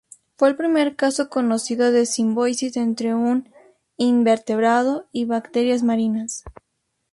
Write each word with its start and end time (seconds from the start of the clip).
Fue 0.35 0.47
el 0.49 0.55
primer 0.55 0.95
caso 0.95 1.29
conocido 1.29 1.91
de 1.91 2.07
simbiosis 2.07 2.75
entre 2.75 3.13
un 3.13 3.47
invertebrado 3.97 5.07
y 5.11 5.25
bacterias 5.25 5.83
marinas. 5.83 6.43